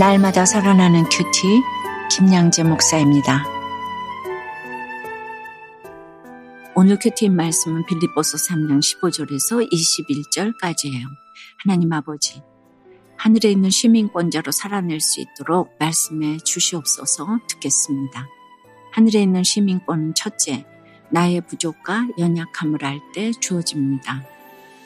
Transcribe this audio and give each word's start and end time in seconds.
날마다 0.00 0.46
살아나는 0.46 1.04
큐티 1.10 1.60
김양재 2.10 2.62
목사입니다. 2.62 3.44
오늘 6.74 6.98
큐티인 6.98 7.36
말씀은 7.36 7.84
빌립보서 7.84 8.38
3장 8.38 8.80
15절에서 8.80 9.70
21절까지예요. 9.70 11.04
하나님 11.58 11.92
아버지, 11.92 12.40
하늘에 13.18 13.50
있는 13.50 13.68
시민권자로 13.68 14.52
살아낼 14.52 15.00
수 15.00 15.20
있도록 15.20 15.76
말씀해 15.78 16.38
주시옵소서 16.38 17.40
듣겠습니다. 17.50 18.26
하늘에 18.92 19.20
있는 19.20 19.44
시민권은 19.44 20.14
첫째, 20.14 20.64
나의 21.10 21.42
부족과 21.46 22.06
연약함을 22.18 22.86
알 22.86 23.00
때 23.12 23.32
주어집니다. 23.38 24.24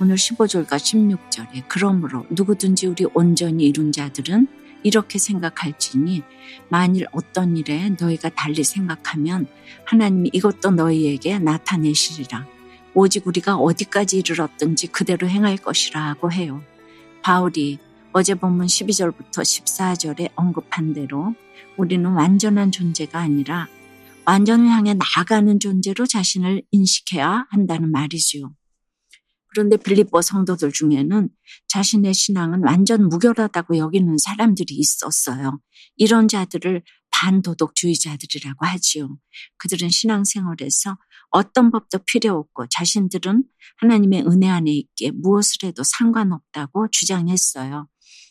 오늘 0.00 0.16
15절과 0.16 0.70
16절에 0.70 1.66
그러므로 1.68 2.26
누구든지 2.30 2.88
우리 2.88 3.06
온전히 3.14 3.66
이룬 3.66 3.92
자들은 3.92 4.63
이렇게 4.84 5.18
생각할지니 5.18 6.22
만일 6.68 7.06
어떤 7.10 7.56
일에 7.56 7.90
너희가 8.00 8.28
달리 8.28 8.62
생각하면 8.62 9.48
하나님이 9.86 10.30
이것도 10.32 10.70
너희에게 10.70 11.40
나타내시리라. 11.40 12.46
오직 12.94 13.26
우리가 13.26 13.56
어디까지 13.56 14.18
이르렀든지 14.18 14.88
그대로 14.88 15.28
행할 15.28 15.56
것이라고 15.56 16.30
해요. 16.30 16.62
바울이 17.22 17.78
어제 18.12 18.34
본문 18.34 18.66
12절부터 18.66 19.40
14절에 19.42 20.30
언급한 20.36 20.92
대로 20.92 21.34
우리는 21.76 22.08
완전한 22.12 22.70
존재가 22.70 23.18
아니라 23.18 23.66
완전을 24.26 24.68
향해 24.68 24.94
나아가는 24.94 25.58
존재로 25.58 26.06
자신을 26.06 26.62
인식해야 26.70 27.46
한다는 27.50 27.90
말이지요. 27.90 28.52
그런데 29.54 29.76
빌립보 29.76 30.20
성도들 30.20 30.72
중에는 30.72 31.28
자신의 31.68 32.12
신앙은 32.12 32.64
완전 32.64 33.08
무결하다고 33.08 33.78
여기는 33.78 34.18
사람들이 34.18 34.74
있었어요. 34.74 35.60
이런 35.96 36.26
자들을 36.26 36.82
반도덕주의자들이라고 37.12 38.66
하지요. 38.66 39.16
그들은 39.58 39.88
신앙생활에서 39.90 40.98
어떤 41.30 41.70
법도 41.70 41.98
필요 42.04 42.36
없고 42.36 42.66
자신들은 42.68 43.44
하나님의 43.76 44.26
은혜 44.26 44.48
안에 44.48 44.72
있기에 44.72 45.12
무엇을 45.12 45.68
해도 45.68 45.84
상관없다고 45.84 46.88
주장했어요. 46.90 47.88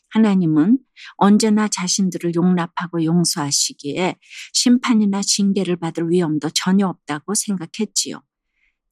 하나님은 0.10 0.78
언제나 1.16 1.70
자신들을 1.70 2.36
용납하고 2.36 3.04
용서하시기에 3.06 4.18
심판이나 4.52 5.22
징계를 5.22 5.78
받을 5.78 6.10
위험도 6.10 6.50
전혀 6.50 6.88
없다고 6.88 7.34
생각했지요. 7.34 8.22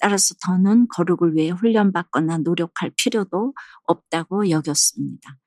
따라서 0.01 0.33
더는 0.43 0.87
거룩을 0.89 1.35
위해 1.35 1.51
훈련받거나 1.51 2.39
노력할 2.39 2.91
필요도 2.97 3.53
없다고 3.85 4.49
여겼습니다. 4.49 5.37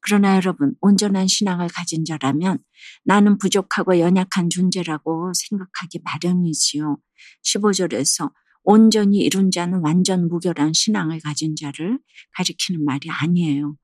그러나 0.00 0.36
여러분, 0.36 0.74
온전한 0.80 1.26
신앙을 1.26 1.68
가진 1.68 2.04
자라면 2.04 2.58
나는 3.04 3.38
부족하고 3.38 3.98
연약한 3.98 4.50
존재라고 4.50 5.32
생각하기 5.34 6.00
마련이지요. 6.04 6.98
15절에서 7.44 8.30
온전히 8.62 9.18
이룬 9.18 9.50
자는 9.50 9.80
완전 9.82 10.28
무결한 10.28 10.72
신앙을 10.72 11.20
가진 11.20 11.54
자를 11.56 11.98
가리키는 12.36 12.84
말이 12.84 13.10
아니에요. 13.10 13.76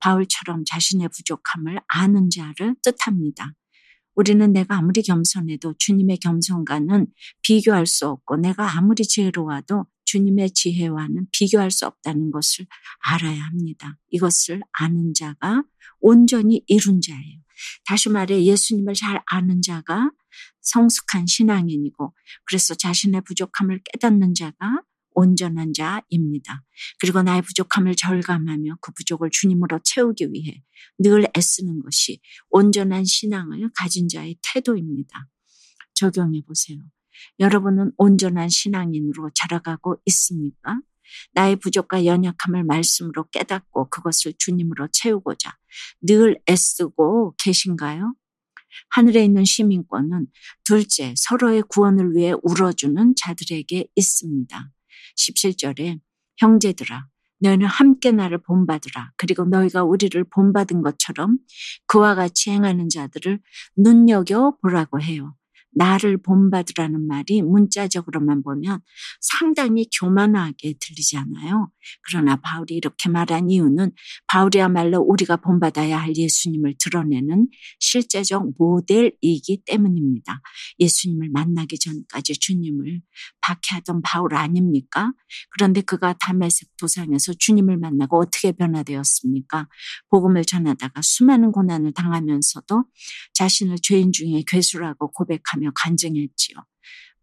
바울처럼 0.00 0.64
자신의 0.66 1.08
부족함을 1.08 1.80
아는 1.88 2.28
자를 2.28 2.74
뜻합니다. 2.82 3.52
우리는 4.16 4.52
내가 4.52 4.78
아무리 4.78 5.02
겸손해도 5.02 5.74
주님의 5.78 6.18
겸손과는 6.18 7.06
비교할 7.42 7.86
수 7.86 8.08
없고 8.08 8.36
내가 8.38 8.76
아무리 8.76 9.04
지혜로워도 9.04 9.86
주님의 10.06 10.52
지혜와는 10.52 11.26
비교할 11.32 11.70
수 11.70 11.86
없다는 11.86 12.30
것을 12.30 12.66
알아야 13.00 13.44
합니다. 13.44 13.98
이것을 14.08 14.62
아는 14.72 15.12
자가 15.14 15.62
온전히 16.00 16.62
이룬 16.66 17.00
자예요. 17.00 17.40
다시 17.84 18.08
말해 18.08 18.42
예수님을 18.44 18.94
잘 18.94 19.20
아는 19.26 19.62
자가 19.62 20.10
성숙한 20.62 21.26
신앙인이고 21.26 22.14
그래서 22.44 22.74
자신의 22.74 23.22
부족함을 23.22 23.80
깨닫는 23.92 24.34
자가 24.34 24.82
온전한 25.16 25.72
자입니다. 25.72 26.62
그리고 27.00 27.22
나의 27.22 27.42
부족함을 27.42 27.96
절감하며 27.96 28.76
그 28.80 28.92
부족을 28.92 29.30
주님으로 29.32 29.80
채우기 29.82 30.28
위해 30.32 30.62
늘 30.98 31.26
애쓰는 31.36 31.80
것이 31.80 32.20
온전한 32.50 33.04
신앙을 33.04 33.70
가진 33.74 34.08
자의 34.08 34.36
태도입니다. 34.42 35.28
적용해 35.94 36.42
보세요. 36.46 36.78
여러분은 37.40 37.92
온전한 37.96 38.50
신앙인으로 38.50 39.30
자라가고 39.34 39.96
있습니까? 40.04 40.78
나의 41.32 41.56
부족과 41.56 42.04
연약함을 42.04 42.64
말씀으로 42.64 43.24
깨닫고 43.30 43.88
그것을 43.88 44.34
주님으로 44.38 44.88
채우고자 44.92 45.56
늘 46.02 46.38
애쓰고 46.48 47.36
계신가요? 47.38 48.14
하늘에 48.90 49.24
있는 49.24 49.46
시민권은 49.46 50.26
둘째, 50.64 51.14
서로의 51.16 51.62
구원을 51.62 52.14
위해 52.14 52.34
울어주는 52.42 53.14
자들에게 53.16 53.86
있습니다. 53.94 54.70
17절에 55.16 56.00
형제들아 56.38 57.06
너희는 57.40 57.66
함께 57.66 58.12
나를 58.12 58.38
본받으라. 58.38 59.12
그리고 59.16 59.44
너희가 59.44 59.84
우리를 59.84 60.22
본받은 60.24 60.82
것처럼 60.82 61.38
그와 61.86 62.14
같이 62.14 62.50
행하는 62.50 62.88
자들을 62.88 63.40
눈여겨 63.76 64.56
보라고 64.62 65.00
해요. 65.00 65.34
나를 65.76 66.16
본받으라는 66.22 67.06
말이 67.06 67.42
문자적으로만 67.42 68.42
보면 68.42 68.80
상당히 69.20 69.86
교만하게 69.98 70.74
들리잖아요. 70.80 71.70
그러나 72.08 72.36
바울이 72.36 72.74
이렇게 72.74 73.10
말한 73.10 73.50
이유는 73.50 73.92
바울이야말로 74.26 75.00
우리가 75.00 75.36
본받아야 75.36 75.98
할 75.98 76.16
예수님을 76.16 76.76
드러내는 76.78 77.48
실제적 77.78 78.54
모델이기 78.58 79.64
때문입니다. 79.66 80.40
예수님을 80.80 81.28
만나기 81.30 81.78
전까지 81.78 82.38
주님을 82.40 83.02
박해하던 83.46 84.02
바울 84.02 84.34
아닙니까? 84.34 85.12
그런데 85.50 85.82
그가 85.82 86.14
담에색 86.14 86.76
도상에서 86.78 87.34
주님을 87.38 87.76
만나고 87.76 88.18
어떻게 88.18 88.52
변화되었습니까? 88.52 89.68
복음을 90.08 90.44
전하다가 90.44 91.00
수많은 91.02 91.52
고난을 91.52 91.92
당하면서도 91.92 92.84
자신을 93.34 93.76
죄인 93.82 94.12
중에 94.12 94.42
괴수라고 94.46 95.12
고백하며 95.12 95.66
하며 95.66 95.70
간증했지요. 95.74 96.56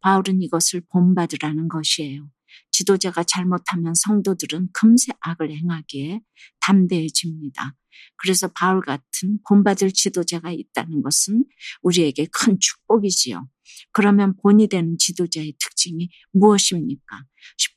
바울은 0.01 0.41
이것을 0.41 0.81
본받으라는 0.89 1.69
것이에요. 1.69 2.29
지도자가 2.72 3.23
잘못하면 3.23 3.94
성도들은 3.95 4.69
금세 4.73 5.13
악을 5.22 5.51
행하기에 5.51 6.22
담대해집니다. 6.59 7.75
그래서 8.17 8.47
바울 8.47 8.81
같은 8.81 9.39
본받을 9.47 9.91
지도자가 9.91 10.51
있다는 10.51 11.01
것은 11.01 11.45
우리에게 11.81 12.28
큰 12.31 12.57
축복이지요. 12.59 13.47
그러면 13.91 14.35
본이 14.41 14.68
되는 14.68 14.97
지도자의 14.97 15.53
특징이 15.59 16.09
무엇입니까? 16.31 17.25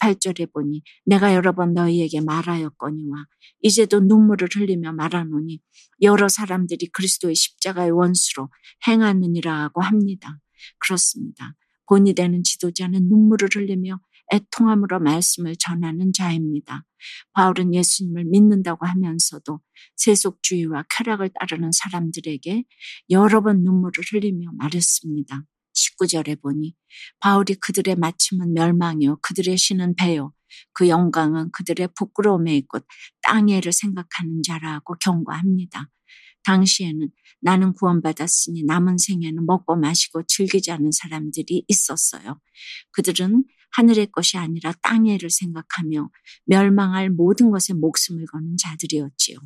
18절에 0.00 0.52
보니 0.52 0.82
내가 1.04 1.34
여러 1.34 1.52
번 1.52 1.74
너희에게 1.74 2.20
말하였거니와 2.20 3.26
이제도 3.62 4.00
눈물을 4.00 4.48
흘리며 4.54 4.92
말하노니 4.92 5.60
여러 6.02 6.28
사람들이 6.28 6.88
그리스도의 6.88 7.34
십자가의 7.34 7.91
원수로 7.91 8.48
행하느니라고 8.86 9.82
합니다. 9.82 10.38
그렇습니다. 10.78 11.54
본이 11.88 12.14
되는 12.14 12.42
지도자는 12.42 13.08
눈물을 13.08 13.48
흘리며 13.54 14.00
애통함으로 14.32 14.98
말씀을 15.00 15.54
전하는 15.56 16.12
자입니다. 16.12 16.84
바울은 17.32 17.74
예수님을 17.74 18.24
믿는다고 18.24 18.86
하면서도 18.86 19.60
세속주의와 19.97 20.84
쾌락을 20.91 21.30
따르는 21.38 21.70
사람들에게 21.72 22.64
여러 23.10 23.41
번 23.41 23.62
눈물을 23.62 23.92
흘리며 24.12 24.50
말했습니다. 24.56 25.44
19절에 25.98 26.41
보니 26.41 26.75
바울이 27.21 27.54
그들의 27.54 27.97
마침은 27.97 28.54
멸망이요 28.54 29.19
그들의 29.22 29.57
신은 29.57 29.95
배요 29.97 30.33
그 30.72 30.89
영광은 30.89 31.51
그들의 31.53 31.89
부끄러움에 31.97 32.57
있고 32.57 32.81
땅에를 33.22 33.72
생각하는 33.72 34.43
자라고 34.47 34.97
경고합니다. 35.01 35.91
당시에는 36.45 37.09
나는 37.41 37.72
구원받았으니 37.72 38.65
남은 38.65 38.98
생에는 38.98 39.45
먹고 39.45 39.77
마시고 39.77 40.22
않은 40.71 40.91
사람들이 40.93 41.65
있었어요. 41.66 42.41
그들은 42.93 43.45
하늘의 43.72 44.13
것이 44.13 44.39
아니라 44.39 44.72
땅의 44.83 45.16
일을 45.16 45.28
생각하며 45.28 46.09
멸망할 46.47 47.10
모든 47.10 47.51
것에 47.51 47.75
목숨을 47.75 48.27
거는 48.27 48.57
자들이었지요. 48.57 49.39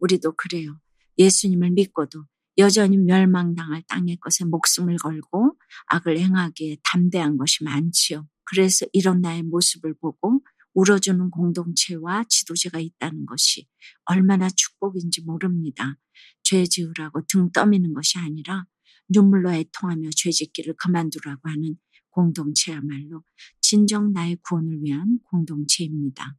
우리도 0.00 0.34
그래요. 0.36 0.78
예수님을 1.18 1.70
믿고도 1.70 2.24
여전히 2.60 2.98
멸망당할 2.98 3.82
땅의 3.88 4.18
것에 4.18 4.44
목숨을 4.44 4.96
걸고 4.96 5.56
악을 5.86 6.18
행하기에 6.18 6.76
담대한 6.84 7.38
것이 7.38 7.64
많지요. 7.64 8.28
그래서 8.44 8.86
이런 8.92 9.22
나의 9.22 9.42
모습을 9.44 9.94
보고 9.94 10.42
울어주는 10.74 11.30
공동체와 11.30 12.24
지도자가 12.28 12.78
있다는 12.78 13.24
것이 13.24 13.66
얼마나 14.04 14.48
축복인지 14.50 15.22
모릅니다. 15.22 15.96
죄 16.42 16.64
지으라고 16.64 17.22
등 17.26 17.50
떠미는 17.50 17.94
것이 17.94 18.18
아니라 18.18 18.66
눈물로 19.08 19.52
애통하며 19.52 20.10
죄 20.14 20.30
짓기를 20.30 20.74
그만두라고 20.76 21.48
하는 21.48 21.76
공동체야말로 22.10 23.24
진정 23.62 24.12
나의 24.12 24.36
구원을 24.42 24.82
위한 24.82 25.18
공동체입니다. 25.24 26.36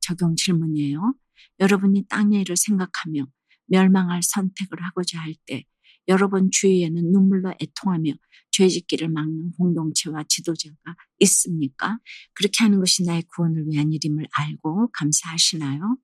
적용 0.00 0.36
질문이에요. 0.36 1.14
여러분이 1.60 2.06
땅의 2.08 2.42
일을 2.42 2.56
생각하며 2.56 3.26
멸망할 3.66 4.22
선택을 4.22 4.82
하고자 4.82 5.20
할 5.20 5.34
때 5.46 5.64
여러 6.08 6.28
번 6.28 6.50
주위에는 6.50 7.10
눈물로 7.12 7.54
애통하며 7.60 8.12
죄짓기를 8.52 9.08
막는 9.08 9.52
공동체와 9.52 10.24
지도자가 10.28 10.96
있습니까? 11.20 11.98
그렇게 12.32 12.64
하는 12.64 12.78
것이 12.78 13.04
나의 13.04 13.24
구원을 13.34 13.66
위한 13.68 13.92
일임을 13.92 14.26
알고 14.32 14.90
감사하시나요? 14.92 15.98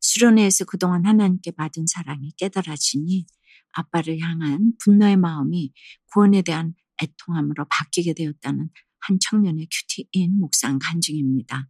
수련회에서 0.00 0.64
그동안 0.64 1.06
하나님께 1.06 1.52
받은 1.52 1.86
사랑이 1.86 2.32
깨달아지니 2.36 3.26
아빠를 3.72 4.18
향한 4.20 4.72
분노의 4.82 5.16
마음이 5.16 5.72
구원에 6.12 6.42
대한 6.42 6.74
애통함으로 7.02 7.66
바뀌게 7.70 8.14
되었다는 8.14 8.68
한 9.00 9.18
청년의 9.20 9.68
큐티인 9.70 10.38
묵상 10.40 10.78
간증입니다. 10.82 11.68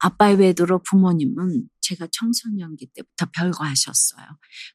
아빠의 0.00 0.36
외도로 0.36 0.82
부모님은 0.82 1.68
제가 1.80 2.08
청소년기 2.10 2.88
때부터 2.94 3.26
별거하셨어요. 3.34 4.26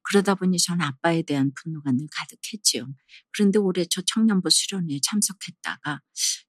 그러다 0.03 0.35
보니 0.35 0.57
저는 0.59 0.85
아빠에 0.85 1.23
대한 1.23 1.51
분노가 1.55 1.91
늘 1.91 2.07
가득했지요. 2.11 2.87
그런데 3.33 3.57
올해 3.57 3.85
저 3.89 4.01
청년부 4.05 4.49
수련회에 4.49 4.99
참석했다가 5.03 6.01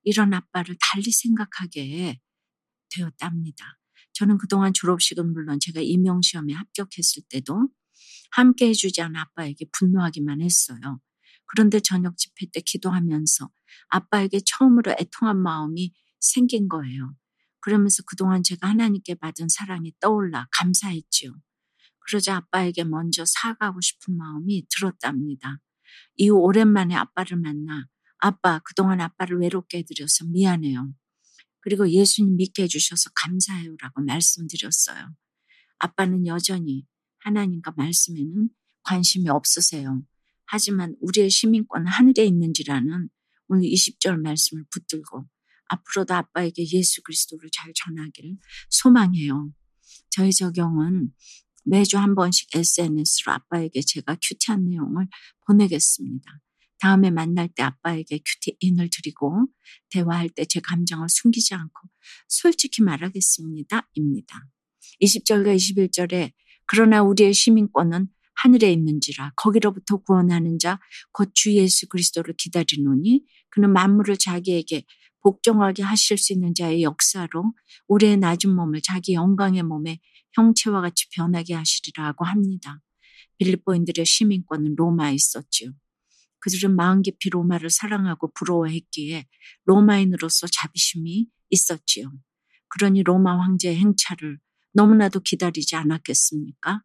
이런 0.03 0.35
아빠를 0.35 0.77
달리 0.81 1.11
생각하게 1.11 2.21
되었답니다. 2.91 3.79
저는 4.13 4.39
그동안 4.39 4.73
졸업식은 4.75 5.33
물론 5.33 5.59
제가 5.61 5.81
임용시험에 5.81 6.53
합격했을 6.53 7.23
때도 7.31 7.69
함께 8.31 8.69
해주지 8.69 9.01
않은 9.01 9.17
아빠에게 9.17 9.67
분노하기만 9.73 10.43
했어요. 10.43 11.01
그런데 11.47 11.81
저녁 11.81 12.17
집회 12.19 12.47
때 12.53 12.61
기도하면서 12.61 13.49
아빠에게 13.89 14.41
처음으로 14.45 14.95
애통한 14.99 15.41
마음이 15.41 15.93
생긴 16.21 16.69
거예요. 16.69 17.15
그러면서 17.67 18.05
그동안 18.07 18.45
제가 18.45 18.69
하나님께 18.69 19.17
받은 19.17 19.49
사랑이 19.49 19.93
떠올라 19.99 20.47
감사했지요. 20.53 21.37
그러자 21.99 22.37
아빠에게 22.37 22.85
먼저 22.85 23.25
사과하고 23.27 23.81
싶은 23.81 24.17
마음이 24.17 24.69
들었답니다. 24.69 25.59
이후 26.15 26.37
오랜만에 26.37 26.95
아빠를 26.95 27.37
만나 27.39 27.89
아빠 28.19 28.61
그동안 28.61 29.01
아빠를 29.01 29.41
외롭게 29.41 29.79
해드려서 29.79 30.27
미안해요. 30.27 30.95
그리고 31.61 31.91
예수님 31.91 32.37
믿게 32.37 32.63
해주셔서 32.63 33.11
감사해요라고 33.17 34.01
말씀드렸어요. 34.03 35.13
아빠는 35.81 36.29
여전히 36.29 36.87
하나님과 37.25 37.75
말씀에는 37.77 38.49
관심이 38.85 39.29
없으세요. 39.29 40.05
하지만 40.45 40.95
우리의 41.01 41.31
시민권은 41.31 41.89
하늘에 41.89 42.27
있는지라는 42.27 43.09
오늘 43.49 43.69
20절 43.69 44.21
말씀을 44.21 44.65
붙들고 44.71 45.27
앞으로도 45.69 46.15
아빠에게 46.15 46.65
예수 46.73 47.03
그리스도를 47.03 47.51
잘 47.53 47.73
전하기를 47.75 48.37
소망해요. 48.71 49.51
저희 50.11 50.33
적용은 50.33 51.13
매주 51.65 51.99
한 51.99 52.15
번씩 52.15 52.55
SNS로 52.55 53.33
아빠에게 53.33 53.81
제가 53.81 54.17
큐티한 54.23 54.69
내용을 54.69 55.09
보내겠습니다. 55.47 56.41
다음에 56.79 57.11
만날 57.11 57.49
때 57.49 57.63
아빠에게 57.63 58.19
큐티인을 58.19 58.91
드리고 58.91 59.47
대화할 59.91 60.29
때 60.31 60.45
제 60.45 60.61
감정을 60.61 61.09
숨기지 61.09 61.55
않고 61.55 61.89
솔직히 62.29 62.83
말하겠습니다. 62.83 63.89
입니다. 63.95 64.49
20절과 65.03 65.57
21절에 65.57 66.33
그러나 66.67 67.03
우리의 67.03 67.35
시민권은 67.35 68.09
하늘에 68.37 68.73
있는지라 68.73 69.33
거기로부터 69.37 69.99
구원하는 69.99 70.59
자 70.59 70.79
곧 71.19 71.33
주 71.35 71.55
예수 71.55 71.89
그리스도를 71.89 72.35
기다리노니 72.39 73.23
그는 73.51 73.73
만물을 73.73 74.17
자기에게 74.19 74.85
복종하게 75.23 75.83
하실 75.83 76.19
수 76.19 76.33
있는 76.33 76.55
자의 76.55 76.83
역사로 76.83 77.53
우리의 77.89 78.17
낮은 78.19 78.55
몸을 78.55 78.81
자기 78.83 79.15
영광의 79.15 79.63
몸에 79.65 79.99
형체와 80.35 80.83
같이 80.83 81.07
변하게 81.15 81.55
하시리라고 81.55 82.25
합니다. 82.25 82.81
빌립보인들의 83.39 84.05
시민권은 84.07 84.77
로마에 84.77 85.15
있었지요. 85.15 85.73
그들은 86.41 86.77
마음 86.77 87.03
깊이 87.03 87.29
로마를 87.31 87.71
사랑하고 87.71 88.33
부러워했기에 88.35 89.27
로마인으로서 89.65 90.47
자비심이 90.47 91.27
있었지요. 91.51 92.13
그러니 92.69 93.03
로마 93.03 93.41
황제의 93.41 93.77
행차를 93.77 94.39
너무나도 94.75 95.21
기다리지 95.21 95.77
않았겠습니까? 95.77 96.83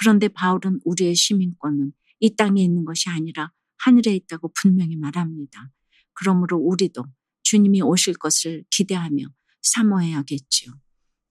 그런데 0.00 0.28
바울은 0.28 0.80
우리의 0.86 1.14
시민권은 1.14 1.92
이 2.20 2.34
땅에 2.34 2.64
있는 2.64 2.86
것이 2.86 3.10
아니라 3.10 3.52
하늘에 3.76 4.14
있다고 4.16 4.50
분명히 4.54 4.96
말합니다. 4.96 5.70
그러므로 6.14 6.56
우리도 6.56 7.04
주님이 7.42 7.82
오실 7.82 8.14
것을 8.14 8.64
기대하며 8.70 9.26
사모해야겠지요. 9.60 10.72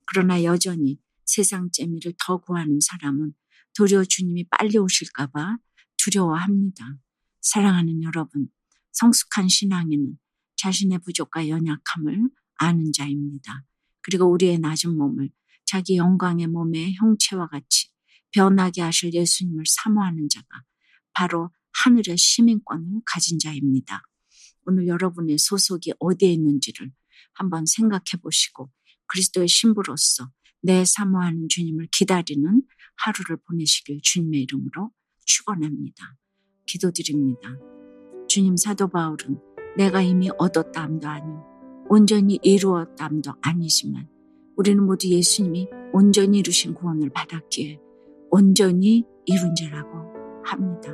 그러나 0.06 0.44
여전히 0.44 1.00
세상 1.25 1.71
재미를 1.71 2.13
더 2.24 2.38
구하는 2.38 2.80
사람은 2.80 3.33
도리어 3.75 4.06
주님이 4.06 4.45
빨리 4.50 4.77
오실까봐 4.77 5.57
두려워합니다. 5.98 6.95
사랑하는 7.42 8.04
여러분, 8.04 8.50
성숙한 8.92 9.48
신앙인은 9.48 10.19
자신의 10.57 11.00
부족과 11.00 11.48
연약함을 11.48 12.30
아는 12.57 12.92
자입니다. 12.92 13.63
그리고 14.01 14.25
우리의 14.25 14.60
낮은 14.60 14.95
몸을 14.95 15.31
자기 15.65 15.98
영광의 15.98 16.48
몸의 16.48 16.94
형체와 16.95 17.48
같이 17.48 17.88
변하게 18.31 18.81
하실 18.81 19.14
예수님을 19.14 19.64
사모하는 19.68 20.30
자가 20.30 20.64
바로 21.14 21.52
하늘의 21.84 22.18
시민권을 22.18 23.02
가진 23.06 23.40
자입니다. 23.40 24.04
오늘 24.66 24.88
여러분의 24.88 25.38
소속이 25.38 25.94
어디에 26.00 26.31
있는지를 26.34 26.92
한번 27.34 27.66
생각해 27.66 28.22
보시고 28.22 28.70
그리스도의 29.08 29.48
신부로서 29.48 30.31
내 30.62 30.84
사모하는 30.86 31.48
주님을 31.50 31.88
기다리는 31.92 32.62
하루를 32.98 33.38
보내시길 33.48 34.02
주님의 34.04 34.42
이름으로 34.44 34.92
축원합니다. 35.25 36.16
기도드립니다. 36.66 37.58
주님 38.28 38.58
사도 38.58 38.88
바울은 38.90 39.40
내가 39.78 40.02
이미 40.02 40.30
얻었다함도 40.38 41.08
아니요 41.08 41.46
온전히 41.90 42.40
이루었다함도 42.44 43.34
아니지만 43.42 44.08
우리는 44.56 44.84
모두 44.84 45.08
예수님이 45.08 45.68
온전히 45.94 46.40
이루신 46.40 46.75
구원을 46.75 47.10
받았기에 47.10 47.80
온전히 48.31 49.06
이룬 49.26 49.56
자라고 49.56 50.44
합니다. 50.44 50.92